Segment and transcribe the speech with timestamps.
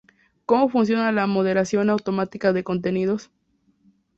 [0.47, 3.29] Cómo funciona la Moderación Automática de Contenidos